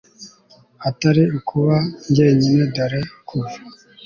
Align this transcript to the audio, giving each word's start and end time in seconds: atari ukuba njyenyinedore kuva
atari 0.89 1.23
ukuba 1.37 1.75
njyenyinedore 2.09 2.99
kuva 3.27 3.55